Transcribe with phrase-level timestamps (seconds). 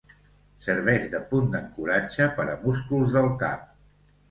[0.67, 3.71] Serveix de punt d'ancoratge per a músculs del cap.